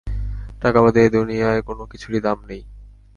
টাকা 0.61 0.79
বাদে 0.83 1.01
এ 1.05 1.09
দুনিয়ায় 1.09 1.61
কোনো 1.61 1.83
কিছুরই 1.91 2.21
দাম 2.21 2.37
নেই। 2.47 2.61